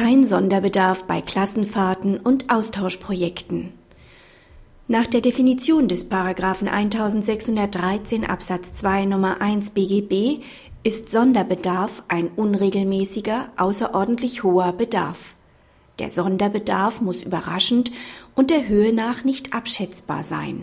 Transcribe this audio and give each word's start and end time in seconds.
Kein 0.00 0.22
Sonderbedarf 0.22 1.08
bei 1.08 1.20
Klassenfahrten 1.20 2.18
und 2.18 2.54
Austauschprojekten. 2.54 3.72
Nach 4.86 5.08
der 5.08 5.20
Definition 5.20 5.88
des 5.88 6.08
Paragraphen 6.08 6.68
1613 6.68 8.24
Absatz 8.24 8.74
2 8.74 9.06
Nummer 9.06 9.40
1 9.40 9.70
BGB 9.70 10.44
ist 10.84 11.10
Sonderbedarf 11.10 12.04
ein 12.06 12.28
unregelmäßiger, 12.28 13.48
außerordentlich 13.56 14.44
hoher 14.44 14.72
Bedarf. 14.72 15.34
Der 15.98 16.10
Sonderbedarf 16.10 17.00
muss 17.00 17.22
überraschend 17.24 17.90
und 18.36 18.52
der 18.52 18.68
Höhe 18.68 18.92
nach 18.92 19.24
nicht 19.24 19.52
abschätzbar 19.52 20.22
sein. 20.22 20.62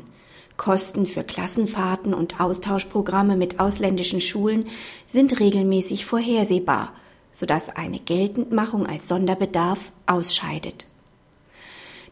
Kosten 0.56 1.06
für 1.06 1.26
Klassenfahrten 1.26 2.14
und 2.14 2.40
Austauschprogramme 2.40 3.36
mit 3.36 3.60
ausländischen 3.60 4.22
Schulen 4.22 4.68
sind 5.06 5.42
regelmäßig 5.42 6.06
vorhersehbar– 6.06 6.94
sodass 7.36 7.76
eine 7.76 8.00
Geltendmachung 8.00 8.88
als 8.88 9.10
Sonderbedarf 9.10 9.92
ausscheidet. 10.06 10.88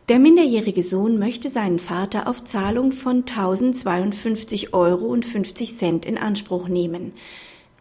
Der 0.10 0.20
minderjährige 0.20 0.84
Sohn 0.84 1.18
möchte 1.18 1.50
seinen 1.50 1.80
Vater 1.80 2.28
auf 2.28 2.44
Zahlung 2.44 2.92
von 2.92 3.20
1052 3.20 4.74
Euro 4.74 5.06
und 5.06 5.24
50 5.24 5.78
Cent 5.78 6.06
in 6.06 6.18
Anspruch 6.18 6.68
nehmen. 6.68 7.14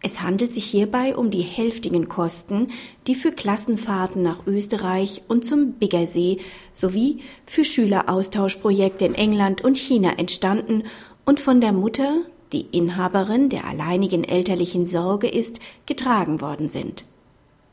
Es 0.01 0.21
handelt 0.21 0.53
sich 0.53 0.63
hierbei 0.63 1.17
um 1.17 1.31
die 1.31 1.41
hälftigen 1.41 2.07
Kosten, 2.07 2.69
die 3.07 3.15
für 3.15 3.33
Klassenfahrten 3.33 4.23
nach 4.23 4.47
Österreich 4.47 5.23
und 5.27 5.43
zum 5.43 5.73
Biggersee 5.73 6.37
sowie 6.71 7.19
für 7.45 7.65
Schüleraustauschprojekte 7.65 9.03
in 9.03 9.15
England 9.15 9.65
und 9.65 9.77
China 9.77 10.17
entstanden 10.17 10.83
und 11.25 11.41
von 11.41 11.59
der 11.59 11.73
Mutter, 11.73 12.21
die 12.53 12.67
Inhaberin 12.71 13.49
der 13.49 13.65
alleinigen 13.65 14.23
elterlichen 14.23 14.85
Sorge 14.85 15.27
ist, 15.27 15.59
getragen 15.85 16.39
worden 16.39 16.69
sind. 16.69 17.03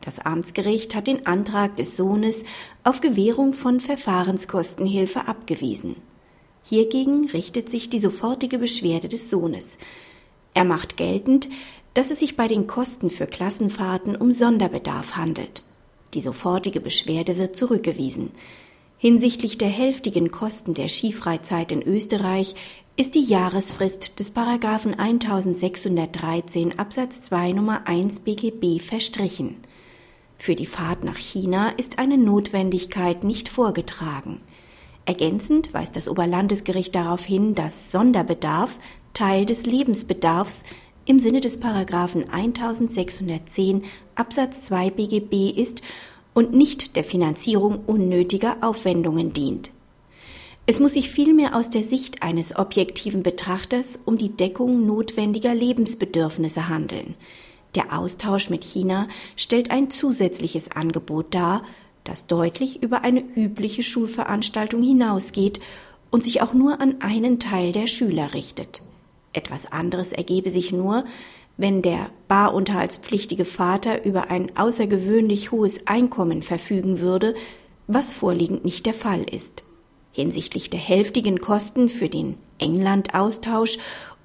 Das 0.00 0.18
Amtsgericht 0.18 0.94
hat 0.94 1.06
den 1.06 1.26
Antrag 1.26 1.76
des 1.76 1.96
Sohnes 1.96 2.44
auf 2.84 3.00
Gewährung 3.00 3.52
von 3.52 3.80
Verfahrenskostenhilfe 3.80 5.28
abgewiesen. 5.28 5.96
Hiergegen 6.62 7.28
richtet 7.30 7.68
sich 7.68 7.90
die 7.90 8.00
sofortige 8.00 8.58
Beschwerde 8.58 9.08
des 9.08 9.28
Sohnes. 9.28 9.78
Er 10.54 10.64
macht 10.64 10.96
geltend, 10.96 11.48
dass 11.94 12.10
es 12.10 12.20
sich 12.20 12.36
bei 12.36 12.48
den 12.48 12.66
Kosten 12.66 13.10
für 13.10 13.26
Klassenfahrten 13.26 14.16
um 14.16 14.32
Sonderbedarf 14.32 15.16
handelt. 15.16 15.64
Die 16.14 16.22
sofortige 16.22 16.80
Beschwerde 16.80 17.36
wird 17.36 17.56
zurückgewiesen. 17.56 18.30
Hinsichtlich 18.98 19.58
der 19.58 19.68
hälftigen 19.68 20.30
Kosten 20.30 20.74
der 20.74 20.88
Skifreizeit 20.88 21.72
in 21.72 21.82
Österreich 21.82 22.54
ist 22.96 23.14
die 23.14 23.24
Jahresfrist 23.24 24.18
des 24.18 24.30
Paragraphen 24.30 24.98
1613 24.98 26.78
Absatz 26.78 27.22
2 27.22 27.52
Nummer 27.52 27.86
1 27.86 28.20
BGB 28.20 28.80
verstrichen. 28.80 29.56
Für 30.40 30.54
die 30.54 30.64
Fahrt 30.64 31.04
nach 31.04 31.18
China 31.18 31.68
ist 31.76 31.98
eine 31.98 32.16
Notwendigkeit 32.16 33.24
nicht 33.24 33.50
vorgetragen. 33.50 34.40
Ergänzend 35.04 35.74
weist 35.74 35.96
das 35.96 36.08
Oberlandesgericht 36.08 36.94
darauf 36.94 37.26
hin, 37.26 37.54
dass 37.54 37.92
Sonderbedarf 37.92 38.78
Teil 39.12 39.44
des 39.44 39.66
Lebensbedarfs 39.66 40.62
im 41.04 41.18
Sinne 41.18 41.42
des 41.42 41.60
Paragraphen 41.60 42.30
1610 42.30 43.84
Absatz 44.14 44.62
2 44.62 44.88
BGB 44.88 45.50
ist 45.50 45.82
und 46.32 46.54
nicht 46.54 46.96
der 46.96 47.04
Finanzierung 47.04 47.80
unnötiger 47.84 48.56
Aufwendungen 48.62 49.34
dient. 49.34 49.72
Es 50.64 50.80
muss 50.80 50.94
sich 50.94 51.10
vielmehr 51.10 51.54
aus 51.54 51.68
der 51.68 51.82
Sicht 51.82 52.22
eines 52.22 52.56
objektiven 52.56 53.22
Betrachters 53.22 53.98
um 54.06 54.16
die 54.16 54.34
Deckung 54.34 54.86
notwendiger 54.86 55.54
Lebensbedürfnisse 55.54 56.70
handeln. 56.70 57.14
Der 57.74 57.96
Austausch 57.96 58.50
mit 58.50 58.64
China 58.64 59.08
stellt 59.36 59.70
ein 59.70 59.90
zusätzliches 59.90 60.72
Angebot 60.72 61.34
dar, 61.34 61.62
das 62.04 62.26
deutlich 62.26 62.82
über 62.82 63.02
eine 63.04 63.20
übliche 63.20 63.82
Schulveranstaltung 63.82 64.82
hinausgeht 64.82 65.60
und 66.10 66.24
sich 66.24 66.42
auch 66.42 66.54
nur 66.54 66.80
an 66.80 67.00
einen 67.00 67.38
Teil 67.38 67.72
der 67.72 67.86
Schüler 67.86 68.34
richtet. 68.34 68.82
Etwas 69.32 69.70
anderes 69.70 70.12
ergebe 70.12 70.50
sich 70.50 70.72
nur, 70.72 71.04
wenn 71.56 71.82
der 71.82 72.10
barunterhaltspflichtige 72.26 73.44
Vater 73.44 74.04
über 74.04 74.30
ein 74.30 74.56
außergewöhnlich 74.56 75.52
hohes 75.52 75.86
Einkommen 75.86 76.42
verfügen 76.42 77.00
würde, 77.00 77.34
was 77.86 78.12
vorliegend 78.12 78.64
nicht 78.64 78.86
der 78.86 78.94
Fall 78.94 79.22
ist. 79.22 79.62
Hinsichtlich 80.12 80.70
der 80.70 80.80
hälftigen 80.80 81.40
Kosten 81.40 81.88
für 81.88 82.08
den 82.08 82.36
England-Austausch 82.58 83.78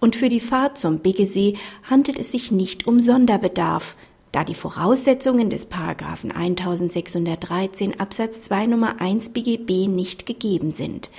und 0.05 0.16
für 0.16 0.29
die 0.29 0.39
Fahrt 0.39 0.77
zum 0.77 0.99
Biggesee 0.99 1.55
handelt 1.89 2.19
es 2.19 2.31
sich 2.31 2.51
nicht 2.51 2.85
um 2.85 2.99
Sonderbedarf, 2.99 3.95
da 4.31 4.43
die 4.43 4.53
Voraussetzungen 4.53 5.49
des 5.49 5.66
Paragraphen 5.66 6.31
1613 6.31 7.99
Absatz 7.99 8.41
2 8.41 8.67
Nummer 8.67 9.01
1 9.01 9.29
BGB 9.29 9.88
nicht 9.88 10.27
gegeben 10.27 10.69
sind. 10.69 11.09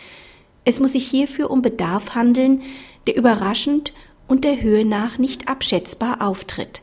Es 0.65 0.79
muss 0.79 0.93
sich 0.93 1.05
hierfür 1.05 1.51
um 1.51 1.63
Bedarf 1.63 2.15
handeln, 2.15 2.63
der 3.09 3.17
überraschend 3.17 3.93
und 4.29 4.45
der 4.45 4.63
Höhe 4.63 4.85
nach 4.85 5.19
nicht 5.19 5.49
abschätzbar 5.49 6.23
auftritt. 6.23 6.83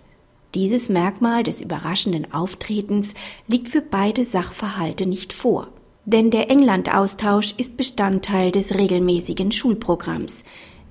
Dieses 0.55 0.89
Merkmal 0.89 1.43
des 1.43 1.61
überraschenden 1.61 2.33
Auftretens 2.33 3.13
liegt 3.47 3.69
für 3.69 3.81
beide 3.81 4.25
Sachverhalte 4.25 5.05
nicht 5.05 5.31
vor. 5.31 5.69
Denn 6.03 6.31
der 6.31 6.51
England-Austausch 6.51 7.53
ist 7.55 7.77
Bestandteil 7.77 8.51
des 8.51 8.75
regelmäßigen 8.75 9.53
Schulprogramms. 9.53 10.43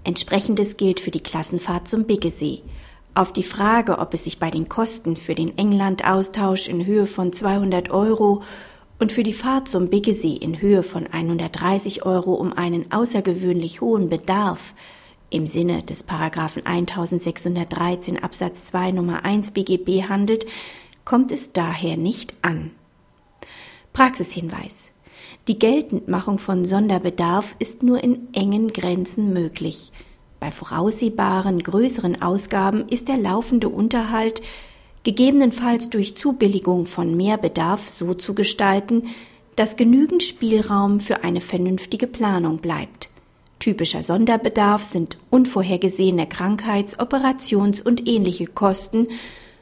Entsprechendes 0.04 0.76
gilt 0.76 1.00
für 1.00 1.10
die 1.10 1.22
Klassenfahrt 1.22 1.86
zum 1.86 2.04
Biggesee. 2.04 2.62
Auf 3.14 3.32
die 3.32 3.42
Frage, 3.42 3.98
ob 3.98 4.14
es 4.14 4.24
sich 4.24 4.38
bei 4.38 4.50
den 4.50 4.68
Kosten 4.68 5.16
für 5.16 5.34
den 5.34 5.56
England-Austausch 5.58 6.68
in 6.68 6.86
Höhe 6.86 7.06
von 7.06 7.32
200 7.32 7.90
Euro 7.90 8.42
und 8.98 9.12
für 9.12 9.22
die 9.22 9.32
Fahrt 9.32 9.68
zum 9.68 9.88
Biggesee 9.88 10.36
in 10.36 10.60
Höhe 10.60 10.82
von 10.82 11.06
130 11.06 12.06
Euro 12.06 12.34
um 12.34 12.52
einen 12.52 12.90
außergewöhnlich 12.90 13.80
hohen 13.80 14.08
Bedarf 14.08 14.74
im 15.28 15.46
Sinne 15.46 15.82
des 15.82 16.02
Paragraphen 16.02 16.64
1613 16.66 18.22
Absatz 18.22 18.64
2 18.64 18.92
Nummer 18.92 19.24
1 19.24 19.52
BGB 19.52 20.08
handelt, 20.08 20.46
kommt 21.04 21.32
es 21.32 21.52
daher 21.52 21.96
nicht 21.96 22.34
an. 22.42 22.70
Praxishinweis 23.92 24.91
die 25.48 25.58
Geltendmachung 25.58 26.38
von 26.38 26.64
Sonderbedarf 26.64 27.56
ist 27.58 27.82
nur 27.82 28.02
in 28.02 28.28
engen 28.32 28.68
Grenzen 28.68 29.32
möglich. 29.32 29.92
Bei 30.40 30.50
voraussehbaren 30.50 31.62
größeren 31.62 32.20
Ausgaben 32.20 32.88
ist 32.88 33.08
der 33.08 33.16
laufende 33.16 33.68
Unterhalt 33.68 34.42
gegebenenfalls 35.04 35.90
durch 35.90 36.16
Zubilligung 36.16 36.86
von 36.86 37.16
Mehrbedarf 37.16 37.88
so 37.88 38.14
zu 38.14 38.34
gestalten, 38.34 39.08
dass 39.56 39.76
genügend 39.76 40.22
Spielraum 40.22 41.00
für 41.00 41.24
eine 41.24 41.40
vernünftige 41.40 42.06
Planung 42.06 42.58
bleibt. 42.58 43.10
Typischer 43.58 44.02
Sonderbedarf 44.02 44.82
sind 44.82 45.18
unvorhergesehene 45.30 46.26
Krankheits-, 46.26 46.98
Operations- 46.98 47.80
und 47.80 48.08
ähnliche 48.08 48.46
Kosten, 48.46 49.08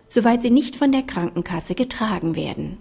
soweit 0.08 0.42
sie 0.42 0.50
nicht 0.50 0.76
von 0.76 0.92
der 0.92 1.02
Krankenkasse 1.02 1.74
getragen 1.74 2.36
werden 2.36 2.78